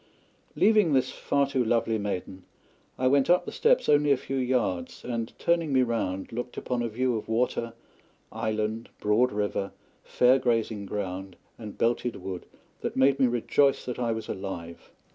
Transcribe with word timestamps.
Leaving 0.55 0.93
this 0.93 1.11
far 1.11 1.45
too 1.45 1.63
lovely 1.63 1.99
maiden, 1.99 2.41
I 2.97 3.05
went 3.05 3.29
up 3.29 3.45
the 3.45 3.51
steps 3.51 3.87
only 3.87 4.11
a 4.11 4.17
few 4.17 4.37
yards, 4.37 5.05
and, 5.05 5.31
turning 5.37 5.71
me 5.71 5.83
round, 5.83 6.31
looked 6.31 6.57
upon 6.57 6.81
a 6.81 6.87
view 6.89 7.15
of 7.15 7.29
water, 7.29 7.73
island, 8.31 8.89
broad 8.99 9.31
river, 9.31 9.71
fair 10.03 10.39
grazing 10.39 10.87
ground, 10.87 11.35
and 11.59 11.77
belted 11.77 12.15
wood 12.15 12.47
that 12.81 12.97
made 12.97 13.19
me 13.19 13.27
rejoice 13.27 13.85
that 13.85 13.99
I 13.99 14.11
was 14.11 14.27
alive. 14.27 14.89